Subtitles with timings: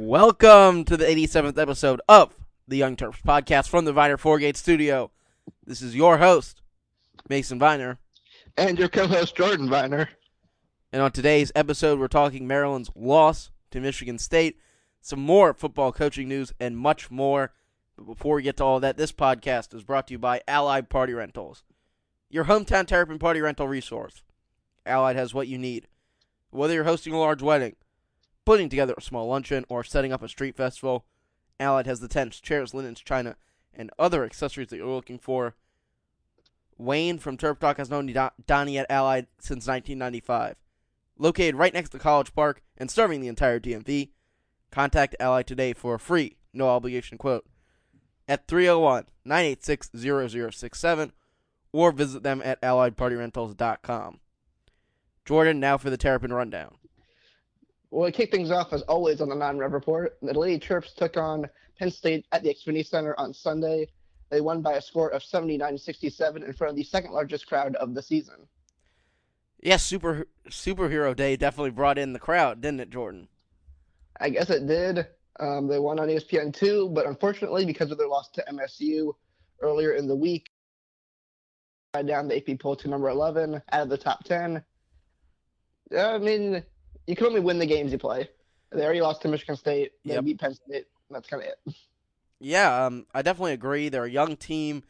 [0.00, 2.32] Welcome to the 87th episode of
[2.68, 5.10] the Young Terps podcast from the Viner Foregate studio.
[5.66, 6.62] This is your host,
[7.28, 7.98] Mason Viner.
[8.56, 10.08] And your co-host Jordan Viner.
[10.92, 14.60] And on today's episode, we're talking Maryland's loss to Michigan State,
[15.00, 17.52] some more football coaching news, and much more.
[17.96, 20.88] But before we get to all that, this podcast is brought to you by Allied
[20.88, 21.64] Party Rentals,
[22.30, 24.22] your hometown Terrapin party rental resource.
[24.86, 25.88] Allied has what you need.
[26.50, 27.74] Whether you're hosting a large wedding,
[28.48, 31.04] putting together a small luncheon, or setting up a street festival,
[31.60, 33.36] Allied has the tents, chairs, linens, china,
[33.74, 35.54] and other accessories that you're looking for.
[36.78, 38.10] Wayne from Terp Talk has known
[38.46, 40.56] Donnie at Allied since 1995.
[41.18, 44.12] Located right next to College Park and serving the entire DMV,
[44.70, 47.44] contact Allied today for a free, no obligation quote
[48.26, 51.12] at 301 986 0067
[51.74, 54.20] or visit them at alliedpartyrentals.com.
[55.26, 56.77] Jordan, now for the Terrapin Rundown.
[57.90, 61.16] Well, to kick things off, as always, on the non-rev report, the Lady Terps took
[61.16, 61.48] on
[61.78, 63.88] Penn State at the Xfinity Center on Sunday.
[64.30, 67.94] They won by a score of 79-67 in front of the second largest crowd of
[67.94, 68.46] the season.
[69.60, 73.28] Yes, super superhero day definitely brought in the crowd, didn't it, Jordan?
[74.20, 75.06] I guess it did.
[75.40, 79.14] Um, they won on ESPN two, but unfortunately, because of their loss to MSU
[79.60, 80.50] earlier in the week,
[82.06, 84.62] down the AP poll to number 11 out of the top 10.
[85.96, 86.62] I mean,
[87.08, 88.28] you can only win the games you play.
[88.70, 89.92] They already lost to Michigan State.
[90.04, 90.24] They Yep.
[90.24, 90.86] beat Penn State.
[91.10, 91.74] That's kind of it.
[92.38, 93.88] Yeah, um, I definitely agree.
[93.88, 94.84] They're a young team,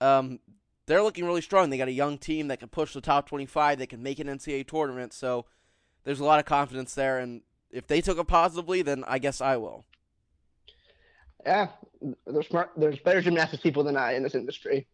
[0.00, 0.40] um,
[0.86, 1.68] they're looking really strong.
[1.68, 3.78] They got a young team that can push the top 25.
[3.78, 5.12] They can make an NCAA tournament.
[5.12, 5.46] So
[6.04, 7.18] there's a lot of confidence there.
[7.18, 9.84] And if they took it positively, then I guess I will.
[11.44, 11.68] Yeah,
[12.26, 12.70] there's smart.
[12.76, 14.86] There's better gymnastics people than I in this industry.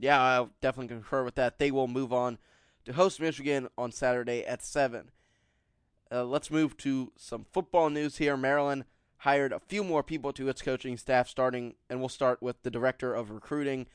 [0.00, 1.58] Yeah, I definitely concur with that.
[1.58, 2.38] They will move on
[2.86, 5.10] to host Michigan on Saturday at 7.
[6.10, 8.36] Uh, let's move to some football news here.
[8.36, 8.86] Maryland
[9.18, 12.70] hired a few more people to its coaching staff, starting, and we'll start with the
[12.70, 13.86] director of recruiting.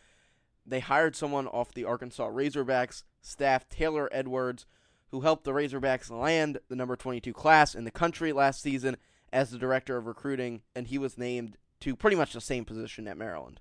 [0.63, 4.67] They hired someone off the Arkansas Razorbacks staff, Taylor Edwards,
[5.09, 8.97] who helped the Razorbacks land the number 22 class in the country last season
[9.33, 13.07] as the director of recruiting, and he was named to pretty much the same position
[13.07, 13.59] at Maryland.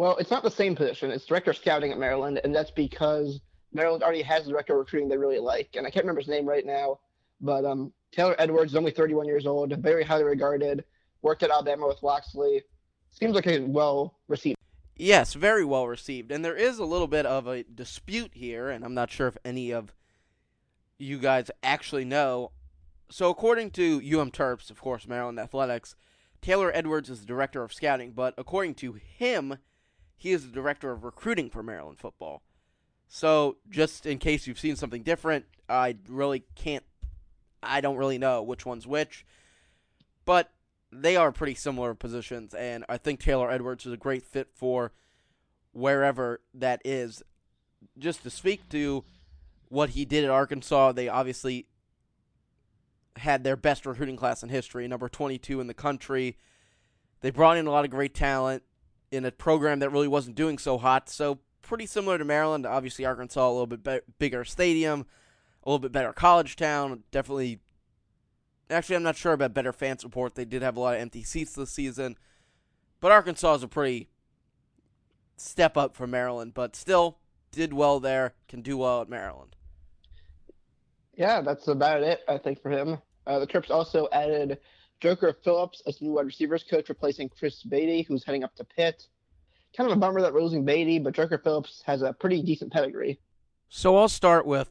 [0.00, 1.10] Well, it's not the same position.
[1.10, 3.38] It's director of scouting at Maryland, and that's because
[3.70, 6.28] Maryland already has a director of recruiting they really like, and I can't remember his
[6.30, 7.00] name right now,
[7.42, 10.84] but um, Taylor Edwards is only 31 years old, very highly regarded.
[11.20, 12.62] Worked at Alabama with Locksley.
[13.10, 14.56] Seems like a well received.
[14.96, 16.32] Yes, very well received.
[16.32, 19.36] And there is a little bit of a dispute here, and I'm not sure if
[19.44, 19.92] any of
[20.96, 22.52] you guys actually know.
[23.10, 25.94] So, according to UM Terps, of course, Maryland Athletics,
[26.40, 29.58] Taylor Edwards is the director of scouting, but according to him,
[30.20, 32.42] he is the director of recruiting for Maryland football.
[33.08, 36.84] So, just in case you've seen something different, I really can't,
[37.62, 39.24] I don't really know which one's which.
[40.26, 40.52] But
[40.92, 44.92] they are pretty similar positions, and I think Taylor Edwards is a great fit for
[45.72, 47.22] wherever that is.
[47.98, 49.04] Just to speak to
[49.70, 51.66] what he did at Arkansas, they obviously
[53.16, 56.36] had their best recruiting class in history, number 22 in the country.
[57.22, 58.64] They brought in a lot of great talent
[59.10, 61.08] in a program that really wasn't doing so hot.
[61.08, 62.66] So, pretty similar to Maryland.
[62.66, 65.06] Obviously, Arkansas, a little bit be- bigger stadium,
[65.64, 67.04] a little bit better college town.
[67.10, 67.60] Definitely
[68.70, 70.34] Actually, I'm not sure about better fan support.
[70.34, 72.16] They did have a lot of empty seats this season.
[73.00, 74.08] But Arkansas is a pretty
[75.36, 77.18] step up for Maryland, but still
[77.50, 79.56] did well there, can do well at Maryland.
[81.16, 82.98] Yeah, that's about it, I think, for him.
[83.26, 84.58] Uh, the Terps also added
[85.00, 89.06] Joker Phillips as new wide receivers coach, replacing Chris Beatty, who's heading up to Pitt.
[89.76, 92.72] Kind of a bummer that we're losing Beatty, but Joker Phillips has a pretty decent
[92.72, 93.18] pedigree.
[93.68, 94.68] So I'll start with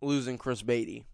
[0.00, 1.04] losing Chris Beatty.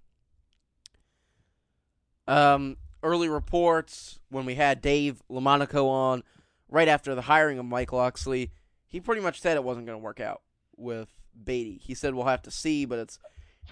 [2.29, 6.23] Um, early reports when we had Dave LaMonaco on
[6.69, 8.51] right after the hiring of Mike Locksley,
[8.87, 10.43] he pretty much said it wasn't going to work out
[10.77, 11.09] with
[11.43, 11.81] Beatty.
[11.83, 13.19] He said we'll have to see, but it's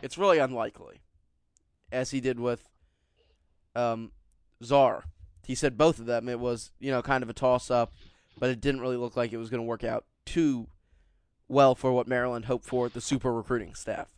[0.00, 1.02] it's really unlikely,
[1.90, 2.68] as he did with
[3.74, 4.10] um,
[4.64, 5.04] Czar.
[5.46, 6.28] He said both of them.
[6.28, 7.92] It was you know kind of a toss up,
[8.38, 10.68] but it didn't really look like it was going to work out too
[11.48, 14.08] well for what Maryland hoped for the super recruiting staff.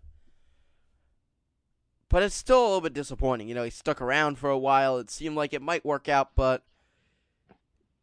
[2.09, 3.49] But it's still a little bit disappointing.
[3.49, 4.99] You know, he stuck around for a while.
[4.99, 6.63] It seemed like it might work out, but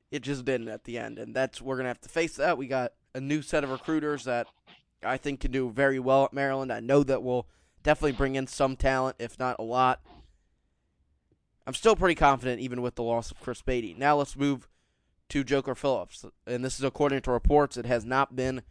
[0.10, 1.18] it just didn't at the end.
[1.18, 2.58] And that's we're gonna have to face that.
[2.58, 4.48] We got a new set of recruiters that
[5.04, 6.72] I think can do very well at Maryland.
[6.72, 7.48] I know that will
[7.84, 10.02] definitely bring in some talent, if not a lot.
[11.66, 13.96] I'm still pretty confident, even with the loss of Chris Beatty.
[13.98, 14.68] Now let's move
[15.30, 17.78] to Joker Phillips, and this is according to reports.
[17.78, 18.64] It has not been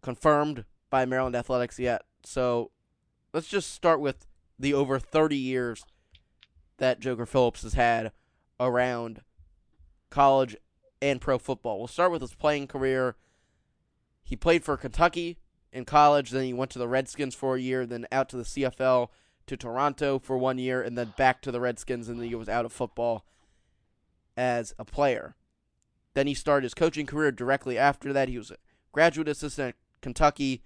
[0.00, 2.02] confirmed by Maryland Athletics yet.
[2.24, 2.70] So
[3.32, 4.26] let's just start with
[4.58, 5.84] the over 30 years
[6.78, 8.12] that Joker Phillips has had
[8.60, 9.22] around
[10.10, 10.56] college
[11.02, 11.78] and pro football.
[11.78, 13.16] We'll start with his playing career.
[14.22, 15.38] He played for Kentucky
[15.72, 18.44] in college, then he went to the Redskins for a year, then out to the
[18.44, 19.08] CFL
[19.46, 22.48] to Toronto for one year, and then back to the Redskins, and then he was
[22.48, 23.24] out of football
[24.36, 25.36] as a player.
[26.14, 28.28] Then he started his coaching career directly after that.
[28.28, 28.56] He was a
[28.92, 30.62] graduate assistant at Kentucky.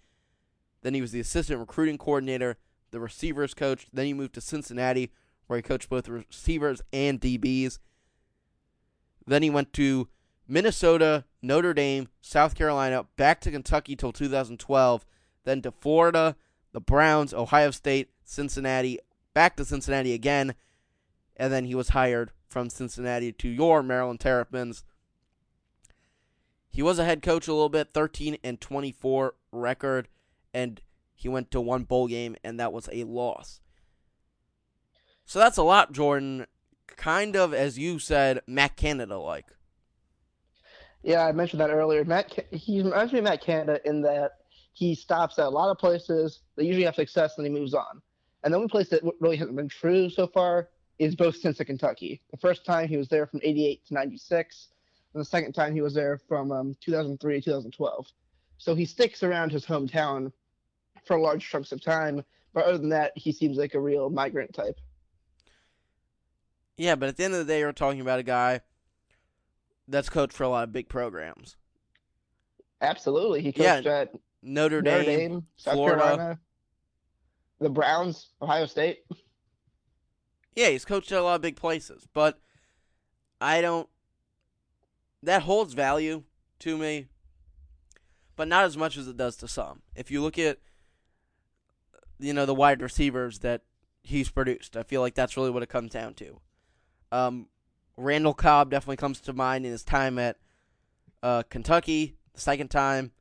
[0.82, 2.58] Then he was the assistant recruiting coordinator,
[2.90, 3.86] the receivers coach.
[3.92, 5.10] Then he moved to Cincinnati,
[5.46, 7.78] where he coached both receivers and DBs.
[9.26, 10.08] Then he went to
[10.46, 15.06] Minnesota, Notre Dame, South Carolina, back to Kentucky till 2012,
[15.44, 16.36] then to Florida,
[16.72, 18.98] the Browns, Ohio State, Cincinnati,
[19.32, 20.54] back to Cincinnati again,
[21.34, 24.84] and then he was hired from Cincinnati to your Maryland Terrapins.
[26.68, 30.08] He was a head coach a little bit, 13 and 24 record,
[30.52, 30.82] and
[31.14, 33.60] he went to one bowl game, and that was a loss.
[35.24, 36.46] So that's a lot, Jordan.
[36.98, 39.46] Kind of, as you said, Matt Canada like.
[41.02, 42.04] Yeah, I mentioned that earlier.
[42.04, 44.32] Matt, he reminds me of Matt Canada in that
[44.74, 46.40] he stops at a lot of places.
[46.56, 48.02] They usually have success, and he moves on.
[48.42, 50.68] And the only place that really hasn't been true so far
[50.98, 52.20] is both at Kentucky.
[52.30, 54.68] The first time he was there from 88 to 96,
[55.14, 58.06] and the second time he was there from um, 2003 to 2012.
[58.58, 60.32] So he sticks around his hometown
[61.04, 62.24] for large chunks of time.
[62.52, 64.78] But other than that, he seems like a real migrant type.
[66.76, 68.60] Yeah, but at the end of the day, you're talking about a guy
[69.86, 71.56] that's coached for a lot of big programs.
[72.80, 76.00] Absolutely, he coached Yeah, at Notre, Notre Dame, South Florida.
[76.00, 76.38] Carolina,
[77.60, 78.98] the Browns, Ohio State.
[80.54, 82.40] Yeah, he's coached at a lot of big places, but
[83.40, 83.88] I don't.
[85.22, 86.24] That holds value
[86.60, 87.06] to me,
[88.36, 89.82] but not as much as it does to some.
[89.94, 90.58] If you look at,
[92.18, 93.62] you know, the wide receivers that
[94.02, 96.40] he's produced, I feel like that's really what it comes down to.
[97.12, 97.48] Um,
[97.96, 100.36] Randall Cobb definitely comes to mind in his time at
[101.22, 103.12] uh, Kentucky, the second time,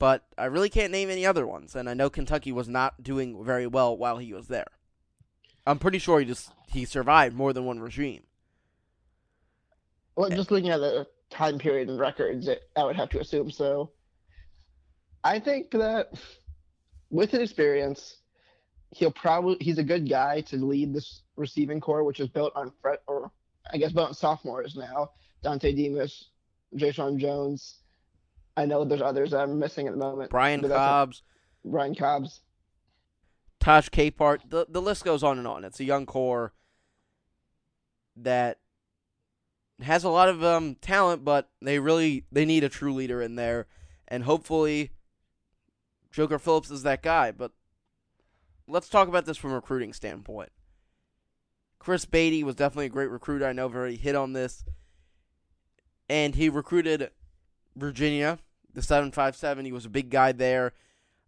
[0.00, 3.44] but I really can't name any other ones, and I know Kentucky was not doing
[3.44, 4.72] very well while he was there.
[5.66, 8.22] I'm pretty sure he just he survived more than one regime.
[10.16, 13.50] Well, just looking at the time period and records, it, I would have to assume
[13.50, 13.92] so.
[15.22, 16.14] I think that
[17.10, 18.16] with his experience,
[18.92, 22.72] he'll probably he's a good guy to lead this receiving core, which is built on
[22.80, 23.30] fre- or
[23.70, 25.10] I guess built on sophomores now.
[25.44, 26.30] Dontay Demus,
[26.74, 27.79] Jay Jones.
[28.56, 30.30] I know there's others I'm missing at the moment.
[30.30, 31.22] Brian but that's a- Cobbs,
[31.64, 32.40] Brian Cobbs.
[33.60, 35.64] Tahj Capehart, the the list goes on and on.
[35.64, 36.54] It's a young core
[38.16, 38.58] that
[39.82, 43.36] has a lot of um talent, but they really they need a true leader in
[43.36, 43.66] there,
[44.08, 44.90] and hopefully,
[46.10, 47.30] Joker Phillips is that guy.
[47.32, 47.52] But
[48.66, 50.50] let's talk about this from a recruiting standpoint.
[51.78, 53.46] Chris Beatty was definitely a great recruiter.
[53.46, 54.64] I know I've already hit on this,
[56.08, 57.10] and he recruited
[57.76, 58.38] Virginia,
[58.72, 59.64] the seven five seven.
[59.64, 60.72] He was a big guy there.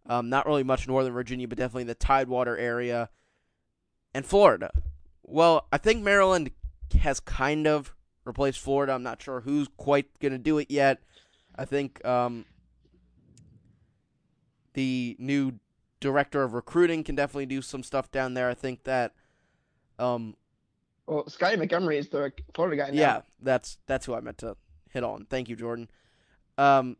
[0.05, 3.09] Um, not really much Northern Virginia, but definitely the Tidewater area
[4.13, 4.71] and Florida.
[5.23, 6.51] Well, I think Maryland
[6.99, 7.95] has kind of
[8.25, 8.93] replaced Florida.
[8.93, 11.01] I'm not sure who's quite going to do it yet.
[11.55, 12.45] I think um,
[14.73, 15.53] the new
[15.99, 18.49] director of recruiting can definitely do some stuff down there.
[18.49, 19.13] I think that
[19.99, 20.35] Um,
[21.05, 22.99] Well, Scotty Montgomery is the Florida guy now.
[22.99, 24.57] yeah, that's that's who I meant to
[24.89, 25.25] hit on.
[25.29, 25.89] Thank you, Jordan.
[26.57, 26.97] Um,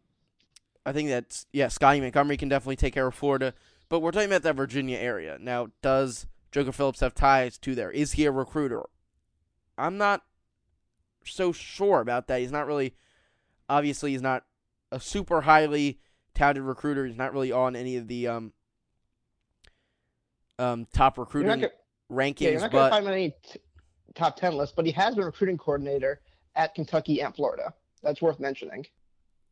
[0.85, 1.67] I think that's yeah.
[1.67, 3.53] Scotty Montgomery can definitely take care of Florida,
[3.89, 5.67] but we're talking about that Virginia area now.
[5.81, 7.91] Does Joker Phillips have ties to there?
[7.91, 8.83] Is he a recruiter?
[9.77, 10.23] I'm not
[11.25, 12.41] so sure about that.
[12.41, 12.95] He's not really.
[13.69, 14.43] Obviously, he's not
[14.91, 15.99] a super highly
[16.35, 17.05] touted recruiter.
[17.05, 18.53] He's not really on any of the um,
[20.59, 21.69] um, top recruiting gonna,
[22.11, 23.59] rankings, yeah, you're not but to find any t-
[24.15, 26.21] top 10 lists, but he has been recruiting coordinator
[26.55, 27.73] at Kentucky and Florida.
[28.01, 28.85] That's worth mentioning.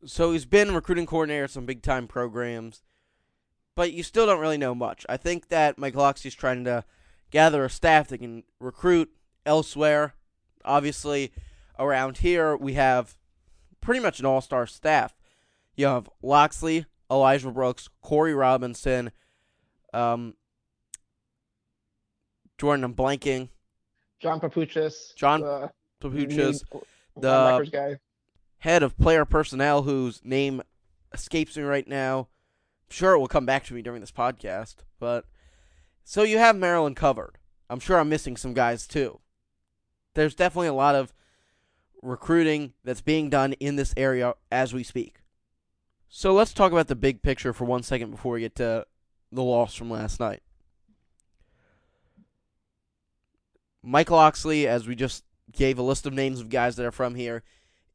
[0.04, 2.82] So he's been recruiting coordinator at some big time programs,
[3.74, 5.06] but you still don't really know much.
[5.08, 6.84] I think that Mike Locksley's trying to
[7.30, 9.10] gather a staff that can recruit
[9.46, 10.14] elsewhere.
[10.64, 11.32] Obviously,
[11.78, 13.16] around here we have
[13.80, 15.14] pretty much an all star staff.
[15.76, 19.10] You have Locksley, Elijah Brooks, Corey Robinson,
[19.94, 20.34] um,
[22.58, 22.84] Jordan.
[22.84, 23.48] I'm blanking.
[24.20, 25.14] John Papuchis.
[25.16, 26.52] John the Papuchis, new
[27.20, 27.96] the- linebackers guy.
[28.62, 30.62] Head of player personnel, whose name
[31.12, 32.28] escapes me right now.
[32.88, 34.76] I'm sure it will come back to me during this podcast.
[35.00, 35.24] But
[36.04, 37.38] so you have Maryland covered.
[37.68, 39.18] I'm sure I'm missing some guys too.
[40.14, 41.12] There's definitely a lot of
[42.02, 45.22] recruiting that's being done in this area as we speak.
[46.08, 48.86] So let's talk about the big picture for one second before we get to
[49.32, 50.40] the loss from last night.
[53.82, 57.16] Mike Locksley, as we just gave a list of names of guys that are from
[57.16, 57.42] here,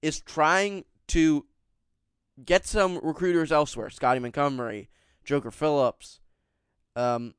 [0.01, 1.45] is trying to
[2.43, 3.89] get some recruiters elsewhere.
[3.89, 4.89] Scotty Montgomery,
[5.23, 6.19] Joker Phillips,
[6.95, 7.33] um,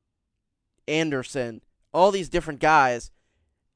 [0.87, 1.61] Anderson,
[1.93, 3.11] all these different guys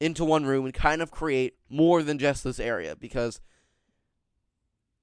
[0.00, 2.96] into one room and kind of create more than just this area.
[2.96, 3.40] Because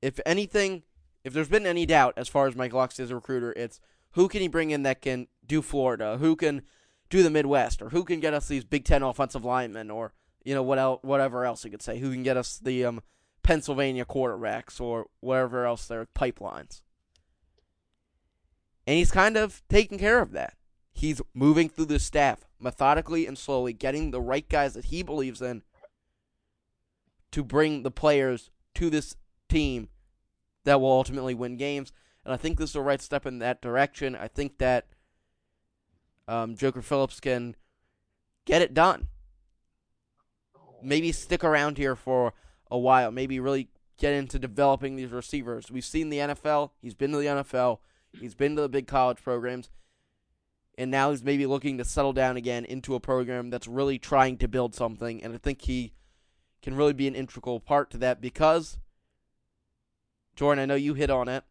[0.02, 0.84] if anything,
[1.24, 3.80] if there's been any doubt as far as Mike Locksley is a recruiter, it's
[4.12, 6.18] who can he bring in that can do Florida?
[6.18, 6.64] Who can
[7.10, 7.82] do the Midwest?
[7.82, 9.90] Or who can get us these Big Ten offensive linemen?
[9.90, 12.00] Or you know what el- whatever else you could say.
[12.00, 13.02] Who can get us the um,
[13.44, 16.82] Pennsylvania quarterbacks or wherever else their pipelines.
[18.88, 20.56] And he's kind of taking care of that.
[20.94, 25.42] He's moving through the staff methodically and slowly, getting the right guys that he believes
[25.42, 25.64] in
[27.32, 29.16] to bring the players to this
[29.50, 29.90] team
[30.66, 31.92] that will ultimately win games.
[32.24, 34.16] And I think this is the right step in that direction.
[34.16, 34.88] I think that
[36.28, 37.56] um, Joker Phillips can
[38.46, 39.08] get it done.
[40.84, 42.34] Maybe stick around here for
[42.72, 43.12] a while.
[43.12, 45.70] Maybe really get into developing these receivers.
[45.70, 46.72] We've seen the NFL.
[46.82, 47.80] He's been to the NFL.
[48.20, 49.70] He's been to the big college programs.
[50.78, 54.38] And now he's maybe looking to settle down again into a program that's really trying
[54.38, 55.22] to build something.
[55.22, 55.94] And I think he
[56.62, 58.80] can really be an integral part to that because,
[60.36, 61.44] Jordan, I know you hit on it.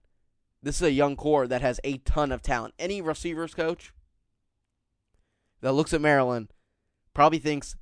[0.63, 2.75] This is a young core that has a ton of talent.
[2.79, 3.93] Any receivers coach
[5.61, 6.53] that looks at Maryland
[7.15, 7.77] probably thinks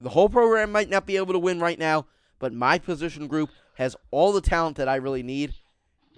[0.00, 2.06] the whole program might not be able to win right now,
[2.42, 5.54] but my position group has all the talent that I really need,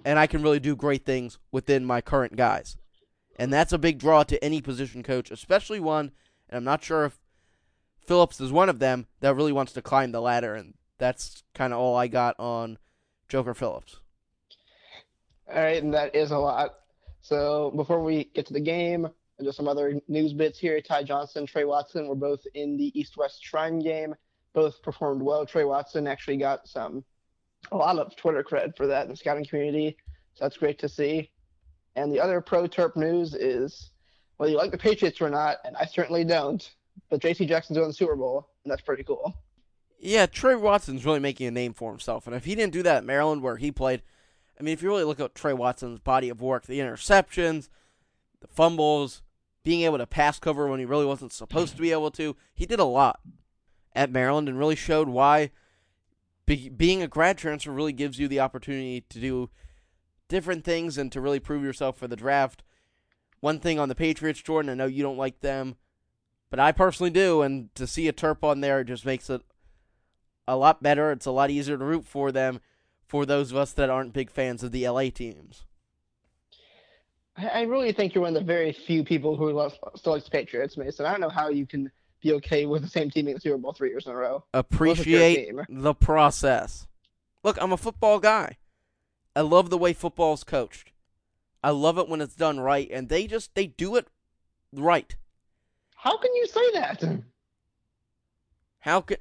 [0.03, 2.77] and I can really do great things within my current guys.
[3.37, 6.11] And that's a big draw to any position coach, especially one,
[6.49, 7.19] and I'm not sure if
[8.07, 10.55] Phillips is one of them, that really wants to climb the ladder.
[10.55, 12.79] And that's kind of all I got on
[13.29, 13.99] Joker Phillips.
[15.47, 16.71] All right, and that is a lot.
[17.21, 20.81] So before we get to the game, and just some other news bits here.
[20.81, 24.15] Ty Johnson, Trey Watson were both in the East-West Shrine game.
[24.55, 25.45] Both performed well.
[25.45, 27.03] Trey Watson actually got some
[27.71, 29.97] a lot of Twitter cred for that in the scouting community.
[30.33, 31.29] So that's great to see.
[31.95, 33.91] And the other pro Terp news is
[34.37, 36.69] whether you like the Patriots or not, and I certainly don't,
[37.09, 39.33] but JC Jackson's doing the Super Bowl, and that's pretty cool.
[39.99, 42.27] Yeah, Trey Watson's really making a name for himself.
[42.27, 44.03] And if he didn't do that at Maryland where he played,
[44.59, 47.69] I mean, if you really look at Trey Watson's body of work, the interceptions,
[48.41, 49.21] the fumbles,
[49.63, 52.65] being able to pass cover when he really wasn't supposed to be able to, he
[52.65, 53.19] did a lot
[53.95, 55.51] at Maryland and really showed why
[56.45, 59.49] be, being a grad transfer really gives you the opportunity to do
[60.27, 62.63] different things and to really prove yourself for the draft.
[63.39, 65.75] One thing on the Patriots, Jordan, I know you don't like them,
[66.49, 69.41] but I personally do, and to see a Terp on there just makes it
[70.47, 71.11] a lot better.
[71.11, 72.59] It's a lot easier to root for them
[73.07, 75.63] for those of us that aren't big fans of the LA teams.
[77.37, 79.49] I really think you're one of the very few people who
[79.95, 81.05] still likes the Patriots, Mason.
[81.05, 81.91] I don't know how you can
[82.25, 84.43] be okay with the same team the Super Bowl three years in a row.
[84.53, 86.87] Appreciate the process.
[87.43, 88.57] Look, I'm a football guy.
[89.35, 90.91] I love the way football's coached.
[91.63, 94.07] I love it when it's done right, and they just they do it
[94.73, 95.15] right.
[95.95, 97.03] How can you say that?
[98.79, 99.19] How could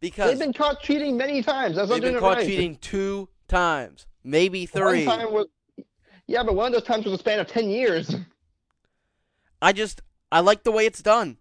[0.00, 1.76] because They've been caught cheating many times.
[1.76, 2.46] That's they've been caught right.
[2.46, 5.06] cheating two times, maybe three.
[5.06, 5.46] One time was,
[6.26, 8.14] yeah, but one of those times was a span of ten years.
[9.60, 10.00] I just
[10.32, 11.36] I like the way it's done.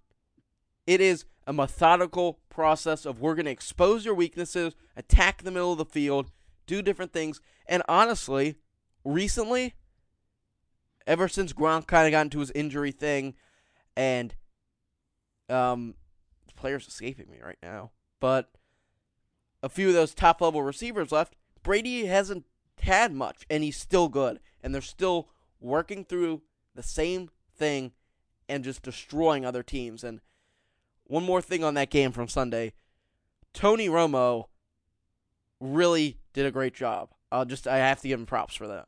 [0.87, 5.73] It is a methodical process of we're going to expose your weaknesses, attack the middle
[5.73, 6.31] of the field,
[6.65, 7.41] do different things.
[7.67, 8.55] And honestly,
[9.03, 9.75] recently,
[11.05, 13.35] ever since Gronk kind of got into his injury thing,
[13.95, 14.33] and
[15.49, 15.95] um,
[16.55, 18.49] player's escaping me right now, but
[19.61, 22.45] a few of those top level receivers left, Brady hasn't
[22.79, 25.29] had much, and he's still good, and they're still
[25.59, 26.43] working through
[26.75, 27.91] the same thing
[28.47, 30.03] and just destroying other teams.
[30.03, 30.21] And
[31.07, 32.73] one more thing on that game from Sunday,
[33.53, 34.45] Tony Romo
[35.59, 37.09] really did a great job.
[37.31, 38.87] I'll just I have to give him props for that.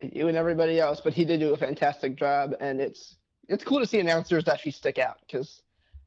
[0.00, 3.16] You and everybody else, but he did do a fantastic job, and it's
[3.48, 5.62] it's cool to see announcers actually stick out because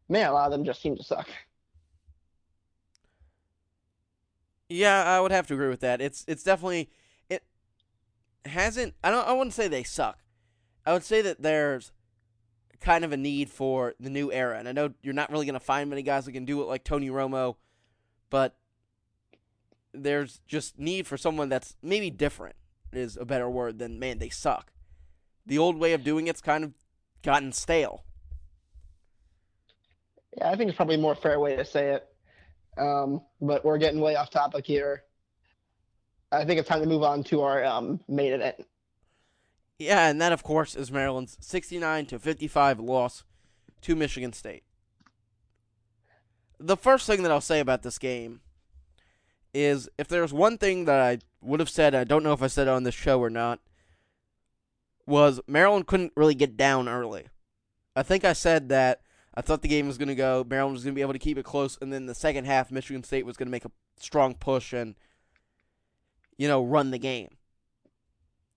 [0.09, 1.29] man, a lot of them just seem to suck.
[4.69, 6.01] Yeah, I would have to agree with that.
[6.01, 6.89] It's it's definitely
[7.29, 7.43] it
[8.45, 10.19] hasn't I don't I wouldn't say they suck.
[10.85, 11.91] I would say that there's
[12.83, 14.59] kind of a need for the new era.
[14.59, 16.65] And I know you're not really going to find many guys that can do it
[16.65, 17.55] like Tony Romo,
[18.29, 18.57] but
[19.93, 22.55] there's just need for someone that's maybe different
[22.91, 24.71] is a better word than man they suck.
[25.45, 26.73] The old way of doing it's kind of
[27.23, 28.03] gotten stale.
[30.37, 32.07] Yeah, I think it's probably a more fair way to say it.
[32.77, 35.03] Um, but we're getting way off topic here.
[36.31, 38.65] I think it's time to move on to our um, main event.
[39.83, 43.23] Yeah, and that of course is Maryland's 69 to 55 loss
[43.81, 44.63] to Michigan State.
[46.57, 48.39] The first thing that I'll say about this game
[49.53, 52.47] is if there's one thing that I would have said, I don't know if I
[52.47, 53.59] said it on this show or not,
[55.05, 57.25] was Maryland couldn't really get down early.
[57.93, 59.01] I think I said that
[59.35, 61.19] I thought the game was going to go, Maryland was going to be able to
[61.19, 63.71] keep it close, and then the second half, Michigan State was going to make a
[63.99, 64.95] strong push and,
[66.37, 67.29] you know, run the game.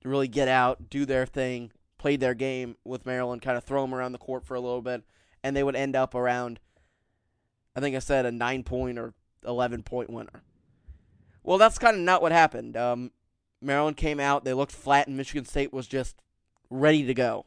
[0.06, 3.94] Really get out, do their thing, play their game with Maryland, kind of throw them
[3.94, 5.02] around the court for a little bit,
[5.42, 6.60] and they would end up around,
[7.74, 10.42] I think I said, a nine point or 11 point winner.
[11.42, 12.76] Well, that's kind of not what happened.
[12.76, 13.10] Um,
[13.60, 16.16] Maryland came out, they looked flat, and Michigan State was just
[16.70, 17.46] ready to go.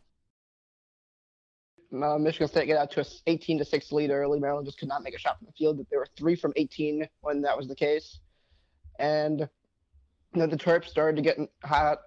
[1.94, 4.40] Uh, Michigan State get out to a 18 to six lead early.
[4.40, 5.86] Maryland just could not make a shot from the field.
[5.90, 8.20] They were three from 18 when that was the case,
[9.00, 9.40] and
[10.34, 12.00] you know, the Terps started to get hot.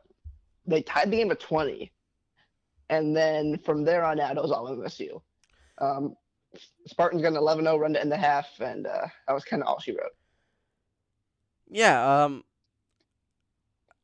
[0.66, 1.90] They tied the game at 20,
[2.88, 5.20] and then from there on out, it was all MSU.
[5.78, 6.14] Um,
[6.86, 9.68] Spartans got an 11-0 run to end the half, and uh, that was kind of
[9.68, 10.12] all she wrote.
[11.68, 12.44] Yeah, um,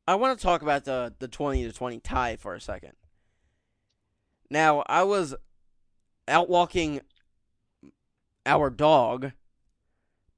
[0.07, 2.93] I want to talk about the the twenty to twenty tie for a second.
[4.49, 5.35] Now, I was
[6.27, 7.01] out walking
[8.45, 9.33] our dog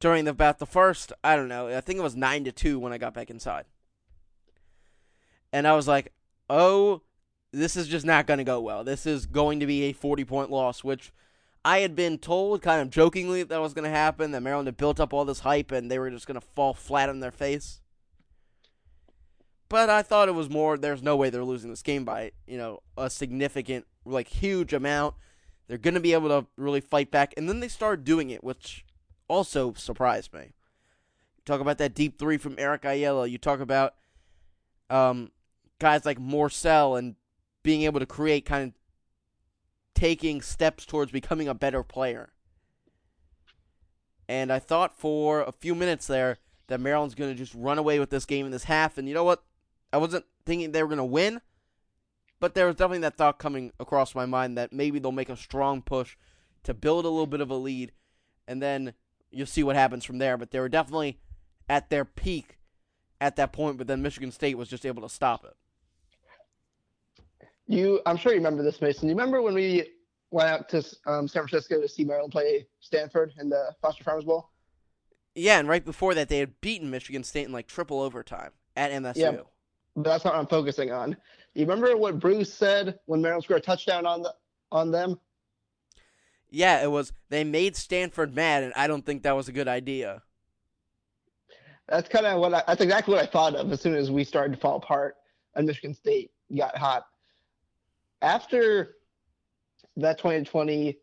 [0.02, 2.80] during the, about the first, I don't know, I think it was nine to two
[2.80, 3.66] when I got back inside,
[5.54, 6.14] and I was like,
[6.50, 7.02] "Oh,
[7.52, 8.84] this is just not going to go well.
[8.84, 11.12] This is going to be a forty point loss," which
[11.64, 14.78] I had been told kind of jokingly that was going to happen, that Maryland had
[14.78, 17.32] built up all this hype and they were just going to fall flat on their
[17.32, 17.82] face.
[19.70, 22.58] But I thought it was more, there's no way they're losing this game by, you
[22.58, 25.16] know, a significant, like, huge amount.
[25.68, 27.34] They're going to be able to really fight back.
[27.38, 28.84] And then they started doing it, which
[29.30, 30.52] also surprised me.
[31.46, 33.28] Talk about that deep three from Eric Ayala.
[33.28, 33.94] You talk about
[34.90, 35.32] um,
[35.82, 37.16] guys like Morsell and
[37.64, 38.74] being able to create kind of
[39.96, 42.30] taking steps towards becoming a better player.
[44.30, 48.00] And I thought for a few minutes there that Maryland's going to just run away
[48.00, 48.98] with this game in this half.
[48.98, 49.44] And you know what?
[49.92, 51.42] I wasn't thinking they were going to win,
[52.40, 55.36] but there was definitely that thought coming across my mind that maybe they'll make a
[55.36, 56.16] strong push
[56.64, 57.92] to build a little bit of a lead,
[58.48, 58.94] and then
[59.32, 60.38] you'll see what happens from there.
[60.38, 61.20] But they were definitely
[61.68, 62.60] at their peak
[63.20, 65.56] at that point, but then Michigan State was just able to stop it.
[67.72, 69.08] You, I'm sure you remember this, Mason.
[69.08, 69.92] You remember when we
[70.30, 74.26] went out to um, San Francisco to see Maryland play Stanford in the Foster Farmers
[74.26, 74.50] Bowl?
[75.36, 78.92] Yeah, and right before that, they had beaten Michigan State in like triple overtime at
[78.92, 79.16] MSU.
[79.16, 79.32] Yeah,
[79.96, 81.16] but that's not what I'm focusing on.
[81.54, 84.34] You remember what Bruce said when Maryland scored a touchdown on the
[84.74, 85.18] on them?
[86.50, 89.70] Yeah, it was they made Stanford mad, and I don't think that was a good
[89.70, 90.24] idea.
[91.88, 94.26] That's kind of what I, that's exactly what I thought of as soon as we
[94.26, 95.16] started to fall apart
[95.56, 97.06] and Michigan State got hot
[98.22, 98.96] after
[99.98, 100.98] that 2020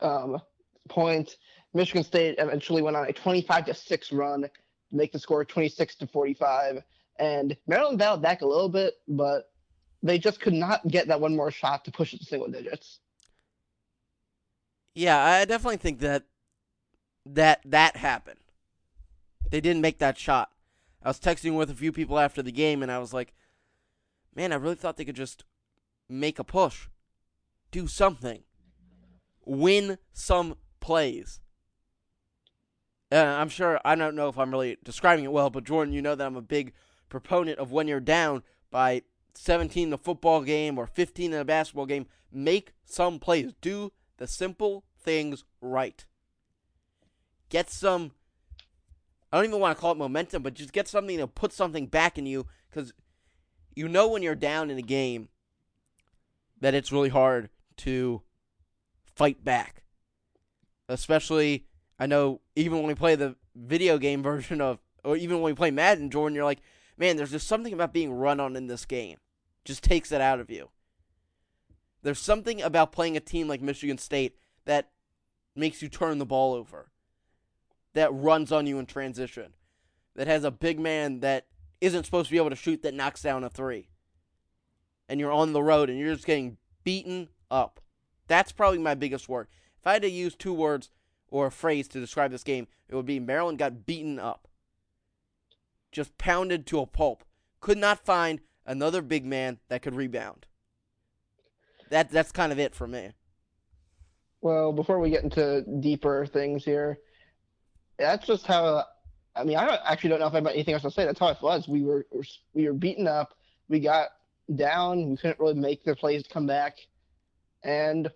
[0.00, 0.40] um,
[0.88, 1.36] point,
[1.74, 4.50] Michigan State eventually went on a 25 to six run, to
[4.92, 6.82] make the score 26 to 45,
[7.18, 9.50] and Maryland battled back a little bit, but
[10.02, 13.00] they just could not get that one more shot to push it to single digits.
[14.94, 16.24] Yeah, I definitely think that
[17.26, 18.40] that that happened.
[19.50, 20.50] They didn't make that shot.
[21.02, 23.32] I was texting with a few people after the game, and I was like,
[24.34, 25.44] "Man, I really thought they could just
[26.10, 26.88] make a push,
[27.70, 28.42] do something.
[29.46, 31.40] win some plays.
[33.12, 36.02] Uh, I'm sure, I don't know if I'm really describing it well, but Jordan, you
[36.02, 36.72] know that I'm a big
[37.08, 39.02] proponent of when you're down by
[39.34, 43.52] 17 in a football game or 15 in a basketball game, make some plays.
[43.60, 46.04] Do the simple things right.
[47.48, 48.12] Get some,
[49.32, 51.86] I don't even want to call it momentum, but just get something to put something
[51.86, 52.92] back in you because
[53.74, 55.29] you know when you're down in a game
[56.60, 58.22] that it's really hard to
[59.14, 59.82] fight back.
[60.88, 61.66] Especially,
[61.98, 65.54] I know even when we play the video game version of, or even when we
[65.54, 66.60] play Madden, Jordan, you're like,
[66.96, 69.18] man, there's just something about being run on in this game.
[69.64, 70.70] Just takes it out of you.
[72.02, 74.90] There's something about playing a team like Michigan State that
[75.54, 76.90] makes you turn the ball over,
[77.94, 79.52] that runs on you in transition,
[80.14, 81.46] that has a big man that
[81.80, 83.88] isn't supposed to be able to shoot that knocks down a three.
[85.10, 87.80] And you're on the road and you're just getting beaten up.
[88.28, 89.48] That's probably my biggest word.
[89.80, 90.88] If I had to use two words
[91.28, 94.46] or a phrase to describe this game, it would be Maryland got beaten up.
[95.90, 97.24] Just pounded to a pulp.
[97.60, 100.46] Could not find another big man that could rebound.
[101.88, 103.10] That that's kind of it for me.
[104.42, 107.00] Well, before we get into deeper things here,
[107.98, 108.84] that's just how.
[109.34, 111.04] I mean, I actually don't know if I have anything else to say.
[111.04, 111.66] That's how it was.
[111.66, 112.06] We were
[112.54, 113.34] we were beaten up.
[113.68, 114.10] We got
[114.56, 115.10] down.
[115.10, 116.76] We couldn't really make the plays come back,
[117.62, 118.10] and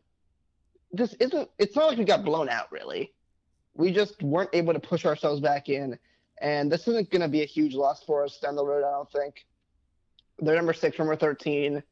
[0.92, 1.49] this isn't.
[1.59, 2.70] It's not like we got blown out.
[2.70, 3.12] Really,
[3.75, 5.99] we just weren't able to push ourselves back in,
[6.40, 8.85] and this isn't going to be a huge loss for us down the road.
[8.85, 9.47] I don't think.
[10.40, 11.83] They're number six, number thirteen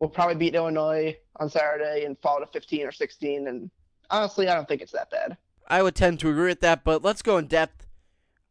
[0.00, 3.48] we'll probably beat Illinois on Saturday and fall to 15 or 16.
[3.48, 3.70] And
[4.10, 5.36] honestly, I don't think it's that bad.
[5.66, 7.86] I would tend to agree with that, but let's go in depth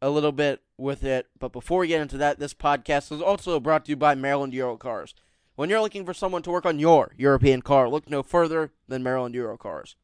[0.00, 1.26] a little bit with it.
[1.38, 4.54] But before we get into that, this podcast is also brought to you by Maryland
[4.54, 5.14] Euro Cars.
[5.58, 9.02] When you're looking for someone to work on your European car, look no further than
[9.02, 9.96] Maryland Euro Cars.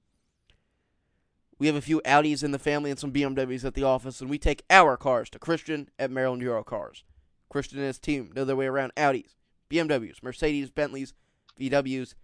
[1.60, 4.28] We have a few Audis in the family and some BMWs at the office, and
[4.28, 7.04] we take our cars to Christian at Maryland Euro Cars.
[7.48, 9.36] Christian and his team know their way around Audis,
[9.70, 11.14] BMWs, Mercedes, Bentleys,
[11.60, 12.16] VWs,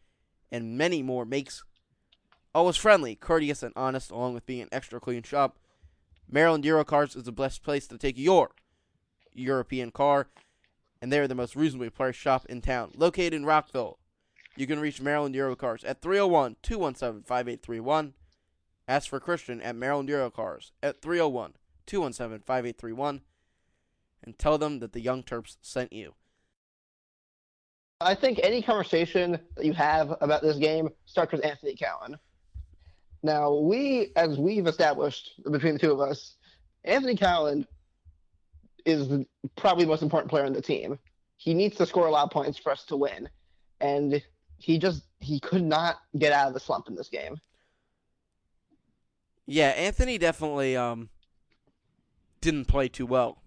[0.51, 1.62] and many more makes
[2.53, 5.57] always friendly, courteous, and honest, along with being an extra clean shop.
[6.29, 8.51] Maryland Eurocars is the best place to take your
[9.33, 10.27] European car,
[11.00, 12.92] and they're the most reasonably priced shop in town.
[12.94, 13.98] Located in Rockville,
[14.56, 18.14] you can reach Maryland Eurocars at 301 217 5831.
[18.88, 21.54] Ask for Christian at Maryland Eurocars at 301
[21.86, 23.20] 217 5831
[24.22, 26.14] and tell them that the Young Terps sent you.
[28.02, 32.18] I think any conversation that you have about this game starts with Anthony Cowan.
[33.22, 36.36] Now, we, as we've established between the two of us,
[36.84, 37.66] Anthony Cowan
[38.90, 39.24] is
[39.57, 40.98] probably the most important player on the team.
[41.37, 43.29] He needs to score a lot of points for us to win,
[43.81, 44.22] and
[44.59, 47.40] he just he could not get out of the slump in this game.
[49.46, 51.09] Yeah, Anthony definitely um
[52.40, 53.42] didn't play too well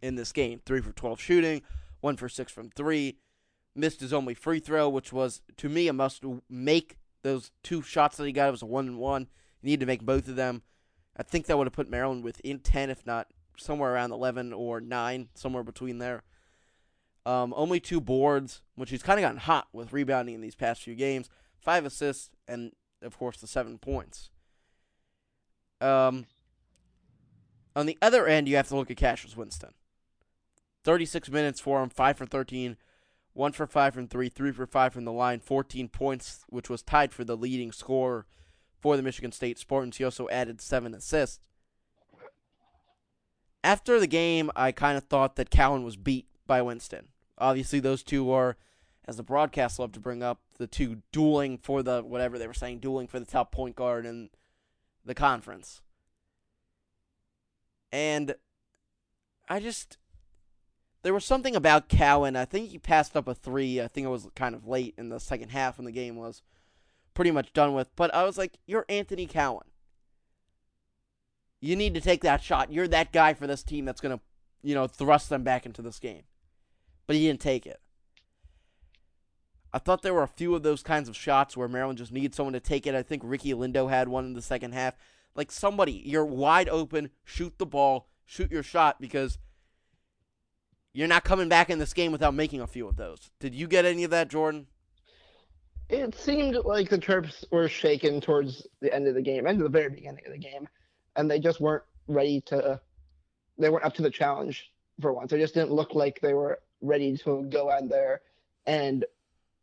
[0.00, 0.60] in this game.
[0.64, 1.62] Three for twelve shooting,
[2.00, 3.18] one for six from three
[3.74, 6.96] missed his only free throw, which was to me a must make.
[7.22, 9.28] Those two shots that he got it was a one and one.
[9.62, 10.62] He needed to make both of them.
[11.16, 14.80] I think that would have put Maryland within ten, if not somewhere around eleven or
[14.80, 16.22] nine, somewhere between there.
[17.26, 20.82] Um, only two boards, which he's kind of gotten hot with rebounding in these past
[20.82, 21.30] few games.
[21.58, 24.30] Five assists, and of course the seven points.
[25.80, 26.26] Um,
[27.74, 29.72] on the other end, you have to look at Cassius Winston.
[30.84, 32.76] 36 minutes for him, 5 for 13,
[33.34, 36.82] one for five from three, three for five from the line, 14 points, which was
[36.82, 38.26] tied for the leading scorer
[38.78, 39.96] for the Michigan State Spartans.
[39.96, 41.40] He also added seven assists.
[43.64, 47.08] After the game, I kind of thought that Cowan was beat by Winston.
[47.38, 48.58] Obviously, those two are,
[49.06, 52.52] as the broadcast love to bring up, the two dueling for the whatever they were
[52.52, 54.28] saying, dueling for the top point guard in
[55.02, 55.80] the conference.
[57.90, 58.34] And
[59.48, 59.96] I just
[61.02, 62.36] there was something about Cowan.
[62.36, 63.80] I think he passed up a three.
[63.80, 66.42] I think it was kind of late in the second half when the game was
[67.14, 67.88] pretty much done with.
[67.96, 69.66] But I was like, you're Anthony Cowan.
[71.64, 72.70] You need to take that shot.
[72.70, 74.22] You're that guy for this team that's going to,
[74.62, 76.24] you know, thrust them back into this game.
[77.06, 77.80] But he didn't take it.
[79.72, 82.36] I thought there were a few of those kinds of shots where Maryland just needs
[82.36, 82.94] someone to take it.
[82.94, 84.94] I think Ricky Lindo had one in the second half.
[85.34, 89.38] Like somebody, you're wide open, shoot the ball, shoot your shot because
[90.92, 93.30] you're not coming back in this game without making a few of those.
[93.40, 94.66] Did you get any of that, Jordan?
[95.88, 99.64] It seemed like the Terps were shaken towards the end of the game, end of
[99.72, 100.68] the very beginning of the game,
[101.16, 102.80] and they just weren't ready to.
[103.58, 105.30] They weren't up to the challenge for once.
[105.30, 108.20] They just didn't look like they were ready to go out there,
[108.66, 109.04] and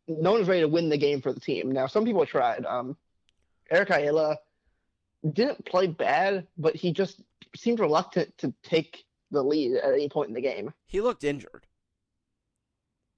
[0.08, 1.70] no one's ready to win the game for the team.
[1.72, 2.64] Now, some people tried.
[2.64, 2.96] Um,
[3.70, 4.38] Eric Ayala
[5.32, 7.22] didn't play bad, but he just
[7.56, 10.72] seemed reluctant to take the lead at any point in the game.
[10.86, 11.66] He looked injured.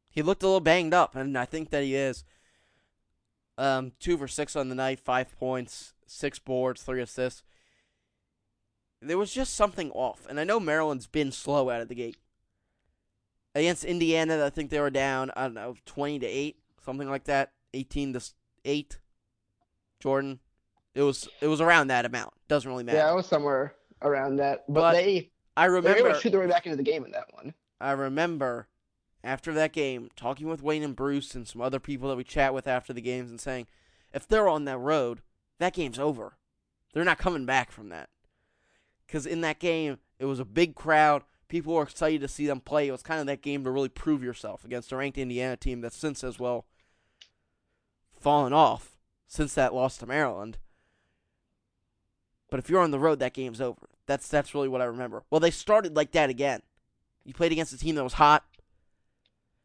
[0.08, 2.24] He looked a little banged up, and I think that he is.
[3.56, 7.42] Um, two for six on the night, five points, six boards, three assists.
[9.06, 12.16] There was just something off, and I know Maryland's been slow out of the gate.
[13.54, 15.30] Against Indiana, I think they were down.
[15.36, 18.20] I don't know, twenty to eight, something like that, eighteen to
[18.64, 18.98] eight.
[20.00, 20.40] Jordan,
[20.94, 22.32] it was it was around that amount.
[22.48, 22.98] Doesn't really matter.
[22.98, 25.98] Yeah, it was somewhere around that, but, But they I they were remember.
[25.98, 27.54] able to shoot their way back into the game in that one.
[27.80, 28.68] I remember
[29.22, 32.52] after that game talking with Wayne and Bruce and some other people that we chat
[32.52, 33.66] with after the games and saying,
[34.12, 35.20] if they're on that road,
[35.58, 36.36] that game's over.
[36.92, 38.08] They're not coming back from that.
[39.06, 41.22] Because in that game, it was a big crowd.
[41.48, 42.88] People were excited to see them play.
[42.88, 45.80] It was kind of that game to really prove yourself against a ranked Indiana team
[45.80, 46.66] that's since as well
[48.18, 50.58] fallen off since that loss to Maryland.
[52.50, 53.88] But if you're on the road, that game's over.
[54.06, 55.24] That's that's really what I remember.
[55.30, 56.62] Well, they started like that again.
[57.24, 58.44] You played against a team that was hot,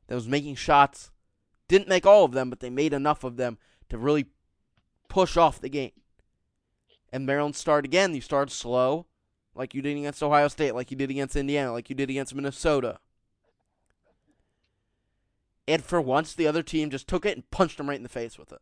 [0.08, 1.12] that was making shots.
[1.68, 3.58] Didn't make all of them, but they made enough of them
[3.90, 4.26] to really
[5.08, 5.92] push off the game.
[7.12, 8.16] And Maryland started again.
[8.16, 9.06] You started slow,
[9.60, 12.34] like you did against Ohio State, like you did against Indiana, like you did against
[12.34, 13.00] Minnesota.
[15.68, 18.10] And for once, the other team just took it and punched them right in the
[18.10, 18.60] face with it.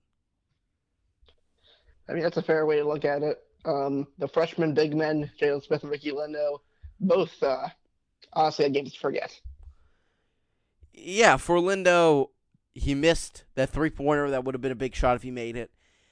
[2.10, 3.38] I mean, that's a fair way to look at it.
[3.64, 6.62] Um, the freshman big men, Jalen Smith and Ricky Lindo,
[7.00, 7.68] both uh,
[8.34, 9.40] honestly had games to forget.
[10.94, 12.30] Yeah, for Lindo,
[12.74, 14.32] he missed that three pointer.
[14.32, 15.70] That would have been a big shot if he made it.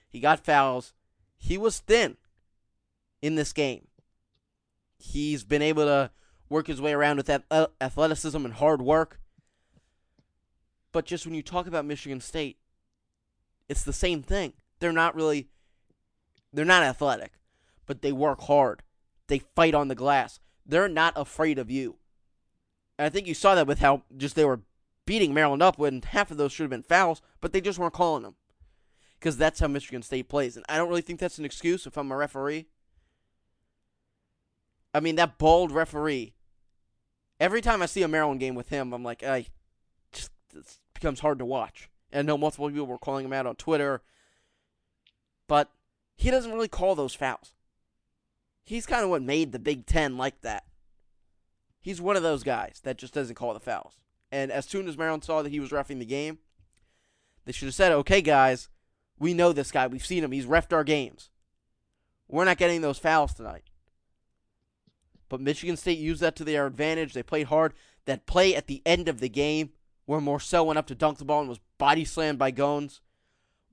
[0.07, 0.93] He got fouls.
[1.37, 2.17] He was thin
[3.23, 3.87] in this game.
[5.05, 6.11] He's been able to
[6.49, 9.19] work his way around with that uh, athleticism and hard work.
[10.91, 12.57] But just when you talk about Michigan State,
[13.67, 14.53] it's the same thing.
[14.79, 15.49] They're not really
[16.53, 17.33] they're not athletic,
[17.85, 18.81] but they work hard.
[19.27, 20.39] They fight on the glass.
[20.65, 21.97] They're not afraid of you.
[22.97, 24.61] And I think you saw that with how just they were
[25.05, 27.93] beating Maryland up when half of those should have been fouls, but they just weren't
[27.93, 28.35] calling them.
[29.19, 30.55] Because that's how Michigan State plays.
[30.55, 32.67] And I don't really think that's an excuse if I'm a referee.
[34.95, 36.33] I mean, that bald referee,
[37.37, 39.47] every time I see a Maryland game with him, I'm like, I
[40.13, 41.89] just it becomes hard to watch.
[42.13, 44.01] And I know multiple people were calling him out on Twitter,
[45.49, 45.69] but
[46.15, 47.53] he doesn't really call those fouls.
[48.63, 50.63] He's kind of what made the Big Ten like that.
[51.81, 53.99] He's one of those guys that just doesn't call the fouls.
[54.31, 56.39] And as soon as Maryland saw that he was refing the game,
[57.43, 58.69] they should have said, okay, guys,
[59.19, 59.87] we know this guy.
[59.87, 60.31] We've seen him.
[60.31, 61.29] He's refed our games.
[62.29, 63.63] We're not getting those fouls tonight.
[65.29, 67.13] But Michigan State used that to their advantage.
[67.13, 67.73] They played hard.
[68.05, 69.71] That play at the end of the game
[70.05, 72.99] where Morsell went up to dunk the ball and was body slammed by Goins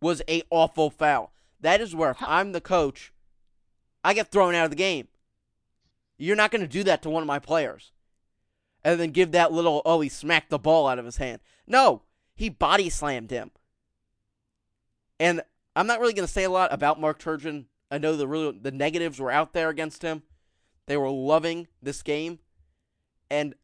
[0.01, 1.33] was a awful foul.
[1.61, 3.13] That is where if I'm the coach,
[4.03, 5.09] I get thrown out of the game.
[6.19, 7.93] You're not going to do that to one of my players.
[8.85, 11.41] And then give that little, oh, he smacked the ball out of his hand.
[11.67, 12.03] No,
[12.35, 13.53] he body slammed him.
[15.21, 15.43] And
[15.77, 17.67] I'm not really going to say a lot about Mark Turgeon.
[17.91, 20.23] I know the real, the negatives were out there against him.
[20.87, 22.39] They were loving this game.
[23.31, 23.55] And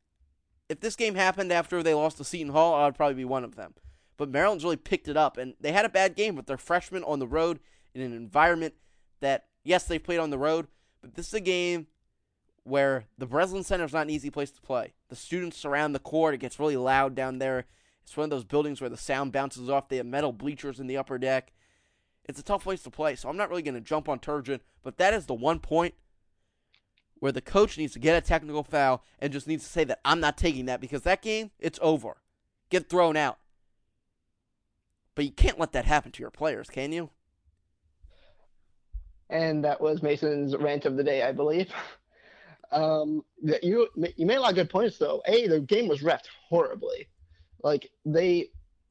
[0.69, 3.45] if this game happened after they lost to Seton Hall, I would probably be one
[3.45, 3.75] of them.
[4.17, 7.05] But Maryland's really picked it up, and they had a bad game with their freshmen
[7.05, 7.61] on the road
[7.95, 8.75] in an environment
[9.21, 10.67] that, yes, they've played on the road,
[11.01, 11.87] but this is a game
[12.65, 14.93] where the Breslin Center is not an easy place to play.
[15.09, 16.35] The students surround the court.
[16.35, 17.65] It gets really loud down there.
[18.03, 19.89] It's one of those buildings where the sound bounces off.
[19.89, 21.53] They have metal bleachers in the upper deck.
[22.25, 24.61] It's a tough place to play, so I'm not really going to jump on Turgeon,
[24.83, 25.95] but that is the one point
[27.21, 30.01] where the coach needs to get a technical foul and just needs to say that
[30.05, 32.19] I'm not taking that because that game, it's over.
[32.71, 33.39] Get thrown out.
[35.15, 37.11] But you can't let that happen to your players, can you?
[39.31, 41.71] And that was Mason's rant of the day, I believe.
[42.71, 43.25] Um,
[43.63, 45.23] you you made a lot of good points though.
[45.27, 47.09] A, the game was refed horribly.
[47.63, 48.51] Like they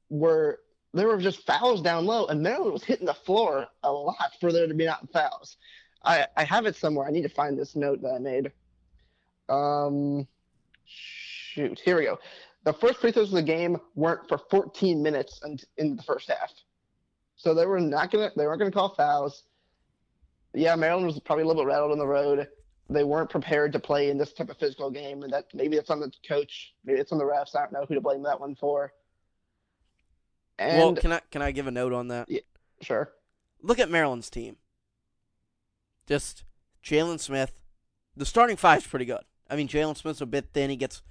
[0.10, 0.62] were
[0.96, 4.52] there were just fouls down low, and Maryland was hitting the floor a lot for
[4.52, 5.58] there to be not fouls.
[6.08, 7.06] I I have it somewhere.
[7.06, 8.52] I need to find this note that I made.
[9.50, 10.28] Um,
[10.86, 12.20] shoot, here we go.
[12.64, 16.30] The first free throws of the game weren't for 14 minutes in, in the first
[16.30, 16.52] half,
[17.36, 19.44] so they were not gonna they weren't gonna call fouls.
[20.54, 22.48] Yeah, Maryland was probably a little bit rattled on the road.
[22.90, 25.90] They weren't prepared to play in this type of physical game, and that maybe it's
[25.90, 27.56] on the coach, maybe it's on the refs.
[27.56, 28.94] I don't know who to blame that one for.
[30.58, 32.30] And well, can I can I give a note on that?
[32.82, 33.12] sure,
[33.62, 34.56] Look at Maryland's team.
[36.08, 36.44] Just
[36.84, 37.62] Jalen Smith.
[38.16, 39.24] The starting five's pretty good.
[39.50, 40.70] I mean, Jalen Smith's a bit thin.
[40.70, 41.02] He gets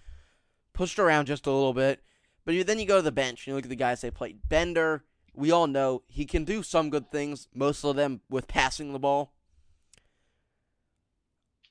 [0.73, 2.03] pushed around just a little bit.
[2.45, 4.11] But you, then you go to the bench and you look at the guys they
[4.11, 4.49] played.
[4.49, 5.05] Bender,
[5.35, 8.99] we all know he can do some good things, most of them with passing the
[8.99, 9.33] ball.